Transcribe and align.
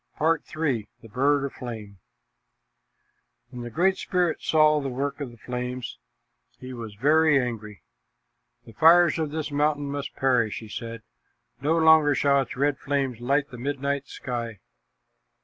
PART 0.17 0.41
III. 0.57 0.89
THE 1.03 1.09
BIRD 1.09 1.45
OF 1.45 1.53
FLAME 1.53 1.99
When 3.51 3.61
the 3.61 3.69
Great 3.69 3.97
Spirit 3.99 4.41
saw 4.41 4.81
the 4.81 4.89
work 4.89 5.21
of 5.21 5.29
the 5.29 5.37
flames, 5.37 5.99
he 6.59 6.73
was 6.73 6.95
very 6.95 7.39
angry. 7.39 7.83
"The 8.65 8.73
fires 8.73 9.19
of 9.19 9.29
this 9.29 9.51
mountain 9.51 9.91
must 9.91 10.15
perish," 10.15 10.57
he 10.57 10.69
said. 10.69 11.03
"No 11.61 11.77
longer 11.77 12.15
shall 12.15 12.41
its 12.41 12.57
red 12.57 12.79
flames 12.79 13.19
light 13.19 13.51
the 13.51 13.59
midnight 13.59 14.07
sky." 14.07 14.59